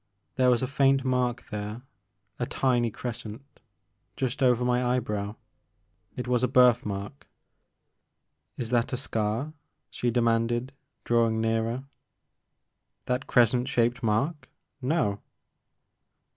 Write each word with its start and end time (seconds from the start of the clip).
There 0.35 0.49
was 0.49 0.63
a 0.63 0.67
faint 0.67 1.05
mark 1.05 1.43
there, 1.51 1.83
a 2.39 2.47
tiny 2.47 2.89
crescent, 2.89 3.59
just 4.17 4.41
over 4.41 4.65
my 4.65 4.83
eyebrow. 4.83 5.35
It 6.15 6.27
was 6.27 6.41
a 6.41 6.47
birthmark. 6.47 7.27
*'Is 8.57 8.71
that 8.71 8.91
a 8.93 8.97
scar?" 8.97 9.53
she 9.91 10.09
demanded 10.09 10.73
drawing 11.03 11.39
nearer." 11.39 11.83
That 13.05 13.27
crescent 13.27 13.67
shaped 13.67 14.01
mark? 14.01 14.49
No.' 14.81 15.21